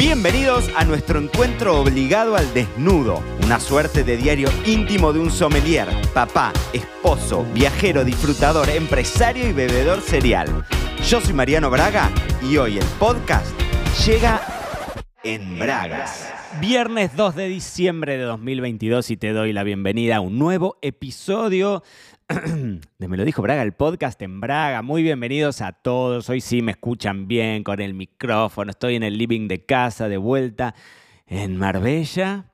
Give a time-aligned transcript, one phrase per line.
[0.00, 5.88] Bienvenidos a nuestro encuentro obligado al desnudo, una suerte de diario íntimo de un sommelier,
[6.14, 10.64] papá, esposo, viajero, disfrutador, empresario y bebedor serial.
[11.06, 12.10] Yo soy Mariano Braga
[12.42, 13.54] y hoy el podcast
[14.06, 14.40] llega
[15.22, 16.32] en Bragas.
[16.62, 21.82] Viernes 2 de diciembre de 2022 y te doy la bienvenida a un nuevo episodio
[22.98, 24.82] Me lo dijo Braga, el podcast en Braga.
[24.82, 26.30] Muy bienvenidos a todos.
[26.30, 28.70] Hoy sí me escuchan bien con el micrófono.
[28.70, 30.76] Estoy en el living de casa, de vuelta
[31.26, 32.52] en Marbella.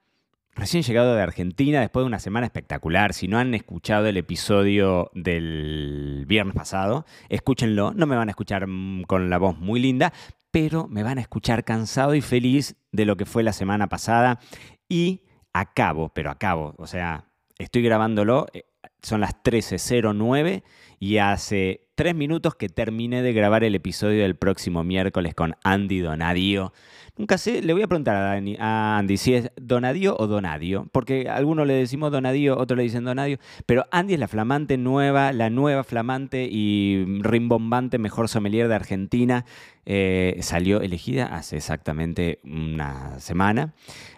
[0.55, 3.13] Recién llegado de Argentina después de una semana espectacular.
[3.13, 7.93] Si no han escuchado el episodio del viernes pasado, escúchenlo.
[7.93, 10.15] No me van a escuchar mm, con la voz muy linda,
[10.51, 14.41] pero me van a escuchar cansado y feliz de lo que fue la semana pasada.
[14.89, 16.75] Y acabo, pero acabo.
[16.79, 17.27] O sea,
[17.59, 18.65] estoy grabándolo eh,
[19.07, 20.63] son las 13.09
[20.99, 26.01] y hace tres minutos que terminé de grabar el episodio del próximo miércoles con Andy
[26.01, 26.73] Donadio.
[27.17, 31.37] Nunca sé, le voy a preguntar a, Andy si es Donadio o Donadio, porque a
[31.37, 35.49] algunos le decimos Donadio, otros le dicen Donadio, pero Andy es la flamante nueva, la
[35.49, 39.47] nueva flamante y rimbombante mejor sommelier de Argentina.
[39.87, 43.73] Eh, salió elegida hace exactamente una semana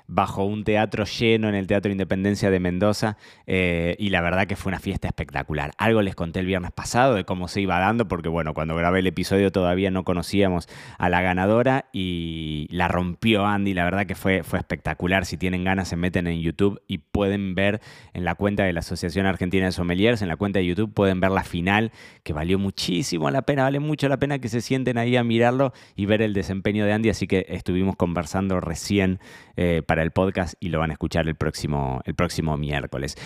[0.09, 4.57] bajo un teatro lleno en el Teatro Independencia de Mendoza eh, y la verdad que
[4.57, 5.73] fue una fiesta espectacular.
[5.77, 9.01] Algo les conté el viernes pasado de cómo se iba dando porque bueno, cuando grabé
[9.01, 14.15] el episodio todavía no conocíamos a la ganadora y la rompió Andy, la verdad que
[14.15, 15.25] fue, fue espectacular.
[15.25, 17.81] Si tienen ganas se meten en YouTube y pueden ver
[18.13, 21.21] en la cuenta de la Asociación Argentina de Sommeliers, en la cuenta de YouTube pueden
[21.21, 24.99] ver la final que valió muchísimo la pena, vale mucho la pena que se sienten
[24.99, 29.21] ahí a mirarlo y ver el desempeño de Andy, así que estuvimos conversando recién
[29.57, 33.17] eh, para el podcast y lo van a escuchar el próximo, el próximo miércoles.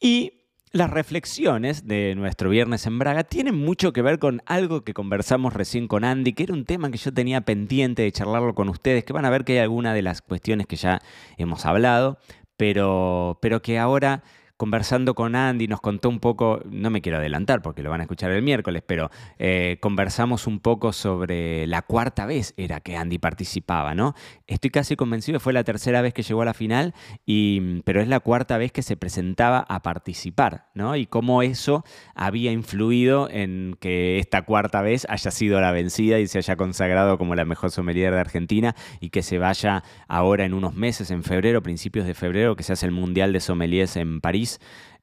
[0.00, 0.32] Y
[0.72, 5.54] las reflexiones de nuestro viernes en Braga tienen mucho que ver con algo que conversamos
[5.54, 9.04] recién con Andy, que era un tema que yo tenía pendiente de charlarlo con ustedes,
[9.04, 11.00] que van a ver que hay algunas de las cuestiones que ya
[11.36, 12.18] hemos hablado,
[12.56, 14.22] pero, pero que ahora
[14.58, 18.02] conversando con Andy, nos contó un poco, no me quiero adelantar porque lo van a
[18.02, 23.18] escuchar el miércoles, pero eh, conversamos un poco sobre la cuarta vez era que Andy
[23.18, 24.14] participaba, ¿no?
[24.48, 26.92] Estoy casi convencido, fue la tercera vez que llegó a la final,
[27.24, 30.96] y, pero es la cuarta vez que se presentaba a participar, ¿no?
[30.96, 31.84] Y cómo eso
[32.16, 37.16] había influido en que esta cuarta vez haya sido la vencida y se haya consagrado
[37.16, 41.22] como la mejor sommelier de Argentina y que se vaya ahora en unos meses, en
[41.22, 44.47] febrero, principios de febrero, que se hace el Mundial de Sommeliers en París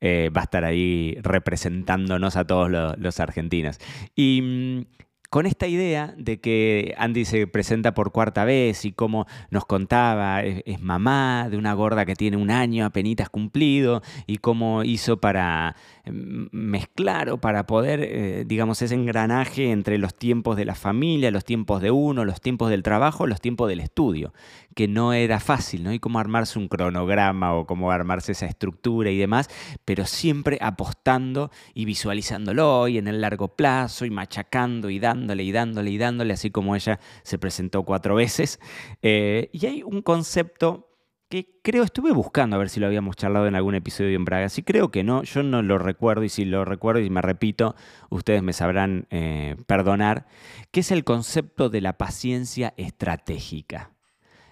[0.02, 3.80] eh, va a estar ahí representándonos a todos los, argentinos.
[4.16, 9.26] Y mm, con esta idea de que Andy se presenta por cuarta vez y como
[9.50, 14.84] nos contaba, es, mamá de una gorda que tiene un año apenas cumplido y cómo
[14.84, 15.76] hizo para
[16.06, 21.32] mm, mezclar o para poder, eh, digamos, ese engranaje entre los tiempos de la familia,
[21.32, 24.34] los tiempos de uno, los tiempos del trabajo, los tiempos del estudio
[24.76, 25.94] que no era fácil, ¿no?
[25.94, 29.50] Y cómo armarse un cronograma o cómo armarse esa estructura y demás,
[29.86, 35.52] pero siempre apostando y visualizándolo y en el largo plazo y machacando y dándole y
[35.52, 38.60] dándole y dándole, así como ella se presentó cuatro veces.
[39.02, 40.90] Eh, y hay un concepto
[41.30, 44.50] que creo estuve buscando a ver si lo habíamos charlado en algún episodio en Braga.
[44.50, 47.76] Sí creo que no, yo no lo recuerdo y si lo recuerdo y me repito,
[48.10, 50.28] ustedes me sabrán eh, perdonar,
[50.72, 53.92] que es el concepto de la paciencia estratégica.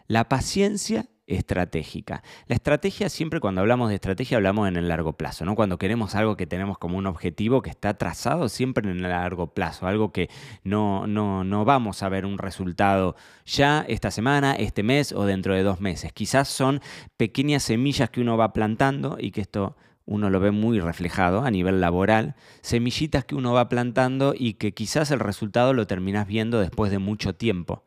[0.07, 2.23] La paciencia estratégica.
[2.47, 5.55] La estrategia, siempre cuando hablamos de estrategia, hablamos en el largo plazo, ¿no?
[5.55, 9.53] Cuando queremos algo que tenemos como un objetivo que está trazado siempre en el largo
[9.53, 10.29] plazo, algo que
[10.63, 15.55] no, no, no vamos a ver un resultado ya esta semana, este mes o dentro
[15.55, 16.11] de dos meses.
[16.13, 16.81] Quizás son
[17.17, 21.51] pequeñas semillas que uno va plantando y que esto uno lo ve muy reflejado a
[21.51, 26.59] nivel laboral, semillitas que uno va plantando y que quizás el resultado lo terminas viendo
[26.59, 27.83] después de mucho tiempo.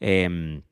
[0.00, 0.62] Em,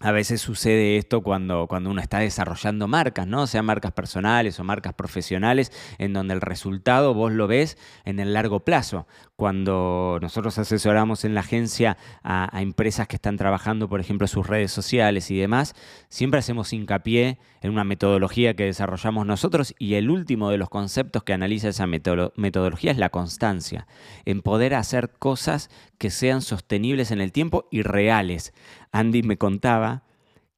[0.00, 3.46] a veces sucede esto cuando, cuando uno está desarrollando marcas, ¿no?
[3.46, 8.32] Sean marcas personales o marcas profesionales, en donde el resultado vos lo ves en el
[8.32, 9.06] largo plazo.
[9.36, 14.46] Cuando nosotros asesoramos en la agencia a, a empresas que están trabajando, por ejemplo, sus
[14.46, 15.74] redes sociales y demás,
[16.08, 21.24] siempre hacemos hincapié en una metodología que desarrollamos nosotros y el último de los conceptos
[21.24, 23.86] que analiza esa metodología es la constancia,
[24.24, 25.68] en poder hacer cosas
[25.98, 28.54] que sean sostenibles en el tiempo y reales.
[28.92, 30.04] Andy me contaba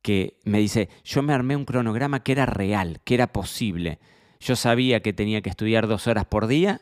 [0.02, 4.00] que me dice, yo me armé un cronograma que era real, que era posible.
[4.40, 6.81] Yo sabía que tenía que estudiar dos horas por día,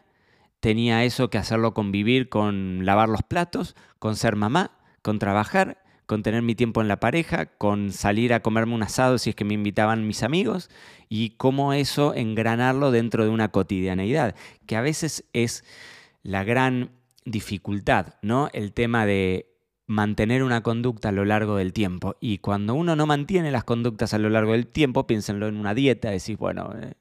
[0.60, 6.22] tenía eso que hacerlo convivir con lavar los platos, con ser mamá, con trabajar, con
[6.22, 9.44] tener mi tiempo en la pareja, con salir a comerme un asado si es que
[9.44, 10.70] me invitaban mis amigos,
[11.08, 14.34] y cómo eso engranarlo dentro de una cotidianeidad,
[14.66, 15.64] que a veces es
[16.22, 16.90] la gran
[17.24, 18.48] dificultad, ¿no?
[18.52, 19.49] El tema de
[19.90, 22.16] mantener una conducta a lo largo del tiempo.
[22.20, 25.74] Y cuando uno no mantiene las conductas a lo largo del tiempo, piénsenlo en una
[25.74, 26.94] dieta, decís, bueno, eh,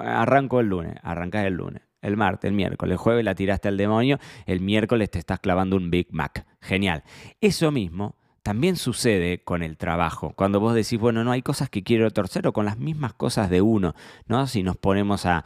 [0.00, 3.76] arranco el lunes, arrancás el lunes, el martes, el miércoles, el jueves la tiraste al
[3.76, 6.44] demonio, el miércoles te estás clavando un Big Mac.
[6.60, 7.04] Genial.
[7.40, 10.32] Eso mismo también sucede con el trabajo.
[10.34, 13.50] Cuando vos decís, bueno, no hay cosas que quiero torcer o con las mismas cosas
[13.50, 13.94] de uno,
[14.26, 14.46] ¿no?
[14.46, 15.44] Si nos ponemos a,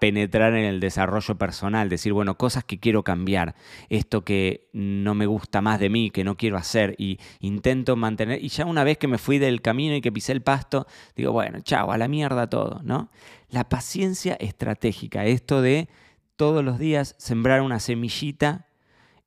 [0.00, 3.54] penetrar en el desarrollo personal, decir, bueno, cosas que quiero cambiar,
[3.88, 8.42] esto que no me gusta más de mí, que no quiero hacer, y intento mantener,
[8.42, 10.86] y ya una vez que me fui del camino y que pisé el pasto,
[11.16, 13.10] digo, bueno, chao, a la mierda todo, ¿no?
[13.48, 15.88] La paciencia estratégica, esto de
[16.36, 18.66] todos los días sembrar una semillita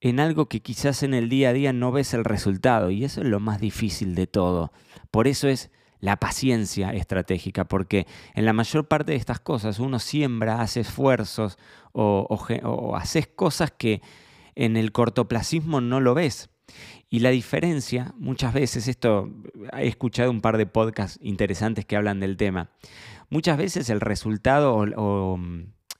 [0.01, 3.21] en algo que quizás en el día a día no ves el resultado y eso
[3.21, 4.71] es lo más difícil de todo.
[5.11, 8.05] Por eso es la paciencia estratégica, porque
[8.35, 11.57] en la mayor parte de estas cosas uno siembra, hace esfuerzos
[11.91, 14.01] o, haces cosas que
[14.55, 16.49] en el cortoplacismo no lo ves.
[17.09, 19.31] Y la diferencia, muchas veces, esto,
[19.73, 22.69] he escuchado un par de podcasts interesantes que hablan del tema,
[23.29, 25.39] muchas veces el resultado o,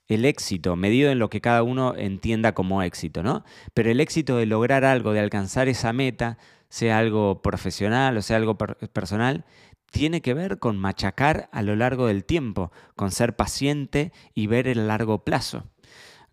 [0.08, 3.44] el éxito, medido en lo que cada uno entienda como éxito, ¿no?
[3.74, 6.38] Pero el éxito de lograr algo, de alcanzar esa meta,
[6.70, 9.46] sea algo profesional o sea algo personal,
[9.92, 14.68] tiene que ver con machacar a lo largo del tiempo, con ser paciente y ver
[14.68, 15.64] el largo plazo.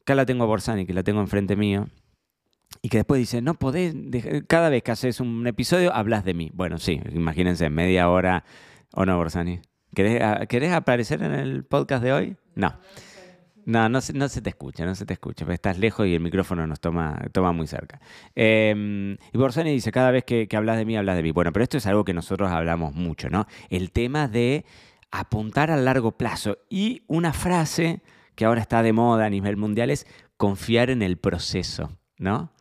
[0.00, 1.88] Acá la tengo a Borsani, que la tengo enfrente mío,
[2.82, 3.94] y que después dice, no podés,
[4.48, 6.50] cada vez que haces un episodio hablas de mí.
[6.52, 8.44] Bueno, sí, imagínense, media hora,
[8.92, 9.60] ¿o no, Borsani?
[9.94, 12.36] ¿Querés, ah, ¿Querés aparecer en el podcast de hoy?
[12.54, 12.74] No.
[13.66, 16.20] No, no se, no se te escucha, no se te escucha, estás lejos y el
[16.20, 18.00] micrófono nos toma, toma muy cerca.
[18.34, 21.30] Eh, y Borsani dice, cada vez que, hablas de mí, hablas de mí.
[21.30, 23.46] Bueno, pero esto es algo que nosotros hablamos mucho, ¿no?
[23.70, 24.64] El tema de
[25.10, 26.58] apuntar a largo plazo.
[26.68, 28.02] Y una frase
[28.34, 30.06] que ahora está de moda a nivel mundial es
[30.36, 32.52] confiar en el proceso, ¿no?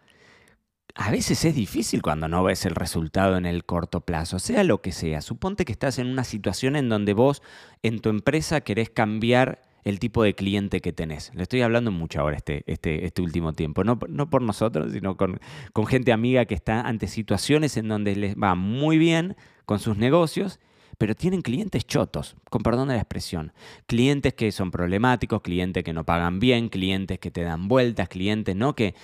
[0.95, 4.81] A veces es difícil cuando no ves el resultado en el corto plazo, sea lo
[4.81, 5.21] que sea.
[5.21, 7.41] Suponte que estás en una situación en donde vos
[7.81, 11.31] en tu empresa querés cambiar el tipo de cliente que tenés.
[11.33, 15.17] Le estoy hablando mucho ahora este, este, este último tiempo, no, no por nosotros, sino
[15.17, 15.39] con,
[15.73, 19.35] con gente amiga que está ante situaciones en donde les va muy bien
[19.65, 20.59] con sus negocios
[20.97, 23.51] pero tienen clientes chotos, con perdón de la expresión.
[23.87, 28.55] Clientes que son problemáticos, clientes que no pagan bien, clientes que te dan vueltas, clientes,
[28.55, 28.75] ¿no?
[28.75, 28.95] Que...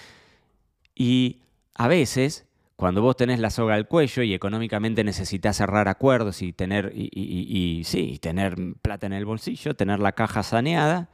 [0.95, 1.41] Y
[1.73, 2.45] a veces
[2.79, 7.81] cuando vos tenés la soga al cuello y económicamente necesitas cerrar acuerdos y tener, y,
[7.83, 11.09] sí, tener plata en el bolsillo, tener la caja saneada,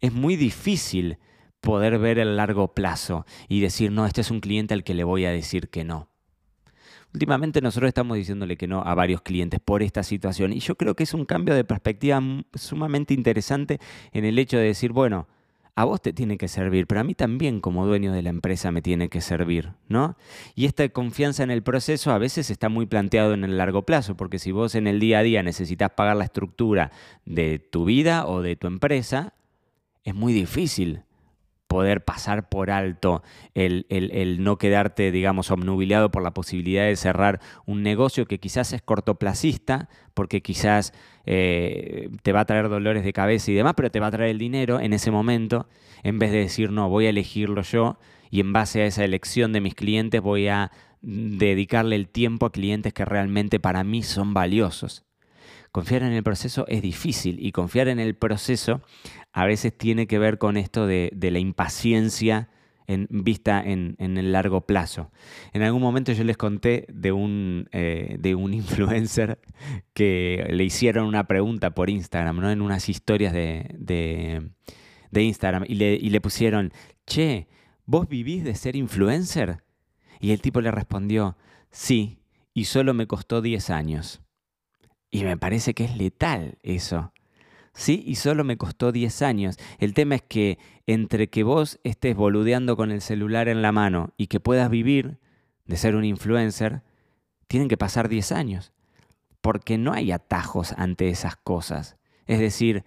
[0.00, 1.18] es muy difícil
[1.60, 5.04] poder ver el largo plazo y decir, no, este es un cliente al que le
[5.04, 6.08] voy a decir que no.
[7.12, 10.96] Últimamente nosotros estamos diciéndole que no a varios clientes por esta situación y yo creo
[10.96, 12.22] que es un cambio de perspectiva
[12.54, 13.80] sumamente interesante
[14.12, 15.28] en el hecho de decir, bueno,
[15.74, 18.70] a vos te tiene que servir, pero a mí también como dueño de la empresa
[18.70, 20.16] me tiene que servir, ¿no?
[20.54, 24.16] Y esta confianza en el proceso a veces está muy planteado en el largo plazo,
[24.16, 26.92] porque si vos en el día a día necesitas pagar la estructura
[27.24, 29.32] de tu vida o de tu empresa,
[30.04, 31.04] es muy difícil
[31.72, 33.22] poder pasar por alto
[33.54, 38.82] el, no quedarte, digamos, obnubilado por la posibilidad de cerrar un negocio que quizás es
[38.82, 40.92] cortoplacista, porque quizás
[41.24, 44.32] eh, te va a traer dolores de cabeza y demás, pero te va a traer
[44.32, 45.66] el dinero en ese momento,
[46.02, 47.96] en vez de decir, no, voy a elegirlo yo
[48.30, 52.52] y en base a esa elección de mis clientes voy a dedicarle el tiempo a
[52.52, 55.06] clientes que realmente para mí son valiosos.
[55.72, 58.82] Confiar en el proceso es difícil y confiar en el proceso
[59.32, 62.48] a veces tiene que ver con esto de, la impaciencia
[62.86, 65.10] en, vista en, el largo plazo.
[65.52, 69.40] En algún momento yo les conté de un, eh, de un influencer
[69.94, 72.50] que le hicieron una pregunta por Instagram, ¿no?
[72.50, 74.50] en unas historias de,
[75.12, 76.72] Instagram, y le, y le pusieron,
[77.06, 77.48] che,
[77.86, 79.62] ¿vos vivís de ser influencer?
[80.20, 81.36] Y el tipo le respondió,
[81.70, 82.20] sí,
[82.54, 84.20] y solo me costó 10 años.
[85.10, 87.12] Y me parece que es letal eso.
[87.74, 88.02] ¿Sí?
[88.06, 89.56] Y solo me costó 10 años.
[89.78, 94.12] El tema es que entre que vos estés boludeando con el celular en la mano
[94.16, 95.18] y que puedas vivir
[95.64, 96.82] de ser un influencer,
[97.46, 98.72] tienen que pasar 10 años.
[99.40, 101.96] Porque no hay atajos ante esas cosas.
[102.26, 102.84] Es decir,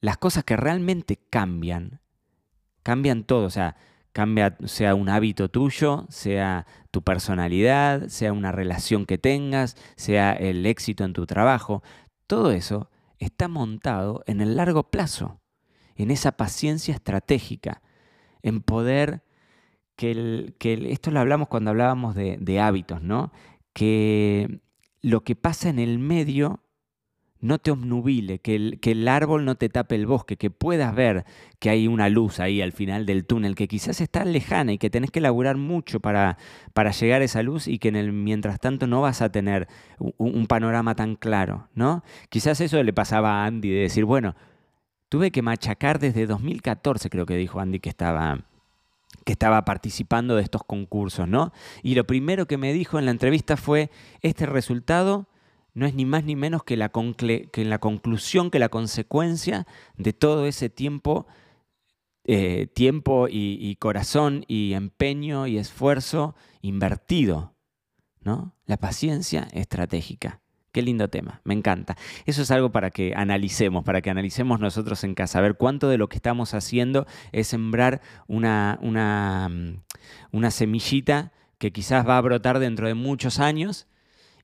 [0.00, 2.00] las cosas que realmente cambian,
[2.82, 3.44] cambian todo.
[3.46, 3.76] O sea,
[4.18, 10.66] Cambia, sea un hábito tuyo, sea tu personalidad, sea una relación que tengas, sea el
[10.66, 11.84] éxito en tu trabajo.
[12.26, 15.40] Todo eso está montado en el largo plazo,
[15.96, 17.82] en esa paciencia estratégica,
[18.42, 19.24] en poder
[19.96, 20.54] que,
[20.90, 23.32] esto lo hablamos cuando hablábamos de, de hábitos, ¿no?
[23.72, 24.60] Que
[25.02, 26.62] lo que pasa en el medio
[27.40, 30.94] no te obnubile, que el, que el, árbol no te tape el bosque, que puedas
[30.94, 31.24] ver
[31.58, 34.90] que hay una luz ahí al final del túnel, que quizás está lejana y que
[34.90, 36.38] tenés que laburar mucho para,
[36.72, 39.68] para llegar a esa luz y que en el mientras tanto no vas a tener
[39.98, 42.02] un, un panorama tan claro, ¿no?
[42.28, 44.34] Quizás eso le pasaba a Andy de decir, bueno,
[45.08, 48.44] tuve que machacar desde 2014, creo que dijo Andy que estaba
[49.24, 51.52] que estaba participando de estos concursos, ¿no?
[51.82, 53.90] Y lo primero que me dijo en la entrevista fue,
[54.22, 55.27] este resultado
[55.78, 59.64] no es ni más ni menos que la, que la conclusión, que la consecuencia
[59.96, 61.28] de todo ese tiempo,
[62.24, 67.54] eh, tiempo y, corazón y empeño y esfuerzo invertido,
[68.20, 68.56] ¿no?
[68.66, 70.40] La paciencia estratégica.
[70.72, 71.96] Qué lindo tema, me encanta.
[72.26, 75.88] Eso es algo para que analicemos, para que analicemos nosotros en casa, a ver cuánto
[75.88, 79.48] de lo que estamos haciendo es sembrar una, una,
[80.32, 83.86] una semillita que quizás va a brotar dentro de muchos años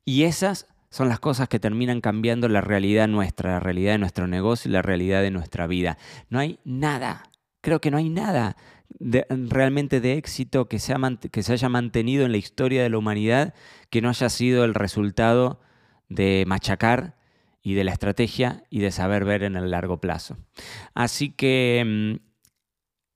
[0.04, 4.28] y esas son las cosas que terminan cambiando la realidad nuestra, la realidad de nuestro
[4.28, 5.98] negocio y la realidad de nuestra vida.
[6.30, 7.32] No hay nada,
[7.62, 8.56] creo que no hay nada
[9.00, 10.94] realmente de éxito que se,
[11.32, 13.54] que se haya mantenido en la historia de la humanidad
[13.90, 15.60] que no haya sido el resultado
[16.08, 17.16] de machacar
[17.60, 20.36] y de la estrategia y de saber ver en el largo plazo.
[20.94, 22.24] Así que mm,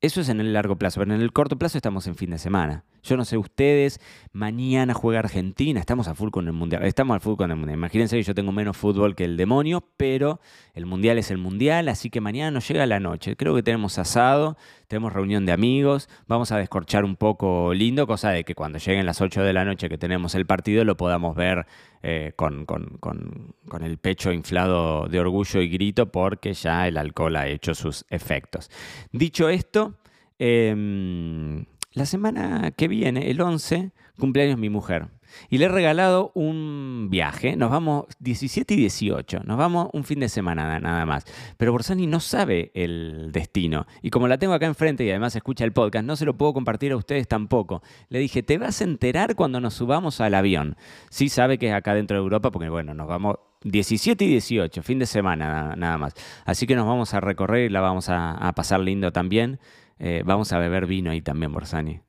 [0.00, 2.38] eso es en el largo plazo, pero en el corto plazo estamos en fin de
[2.38, 2.84] semana.
[3.08, 4.00] Yo no sé ustedes,
[4.32, 7.78] mañana juega Argentina, estamos a full con el Mundial, estamos al full con el Mundial.
[7.78, 10.40] Imagínense que yo tengo menos fútbol que el demonio, pero
[10.74, 13.34] el Mundial es el Mundial, así que mañana nos llega la noche.
[13.34, 18.28] Creo que tenemos asado, tenemos reunión de amigos, vamos a descorchar un poco lindo, cosa
[18.30, 21.34] de que cuando lleguen las 8 de la noche que tenemos el partido lo podamos
[21.34, 21.64] ver
[22.02, 27.48] eh, con, con el pecho inflado de orgullo y grito porque ya el alcohol ha
[27.48, 28.70] hecho sus efectos.
[29.12, 29.94] Dicho esto,
[30.38, 35.08] Em, la semana que viene, el 11, cumpleaños mi mujer.
[35.48, 37.56] Y le he regalado un viaje.
[37.56, 39.40] Nos vamos 17 y 18.
[39.44, 41.24] Nos vamos un fin de semana nada más.
[41.56, 43.86] Pero Borsani no sabe el destino.
[44.02, 46.54] Y como la tengo acá enfrente y además escucha el podcast, no se lo puedo
[46.54, 47.82] compartir a ustedes tampoco.
[48.08, 50.76] Le dije, te vas a enterar cuando nos subamos al avión.
[51.10, 54.82] Sí sabe que es acá dentro de Europa porque, bueno, nos vamos 17 y 18,
[54.82, 56.14] fin de semana nada más.
[56.44, 59.58] Así que nos vamos a recorrer y la vamos a pasar lindo también.
[59.98, 62.00] Eh, vamos a beber vino ahí también, Borsani.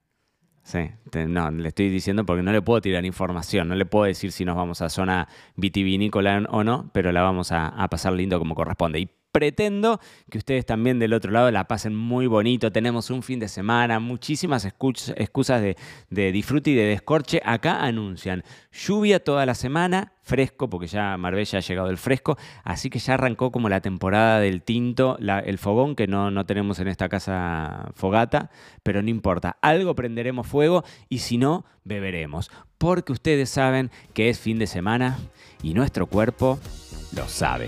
[0.63, 0.91] Sí,
[1.27, 4.45] no, le estoy diciendo porque no le puedo tirar información, no le puedo decir si
[4.45, 8.53] nos vamos a zona vitivinícola o no, pero la vamos a, a pasar lindo como
[8.53, 8.99] corresponde.
[8.99, 12.71] Y pretendo que ustedes también del otro lado la pasen muy bonito.
[12.71, 17.41] Tenemos un fin de semana, muchísimas excusas de, disfrute y de descorche.
[17.45, 22.89] Acá anuncian lluvia toda la semana, fresco, porque ya Marbella ha llegado el fresco, así
[22.89, 26.87] que ya arrancó como la temporada del tinto, el fogón, que no, no tenemos en
[26.87, 28.49] esta casa fogata,
[28.83, 34.39] pero no importa, algo prenderemos fuego y si no, beberemos, porque ustedes saben que es
[34.39, 35.17] fin de semana
[35.63, 36.59] y nuestro cuerpo
[37.15, 37.67] lo sabe.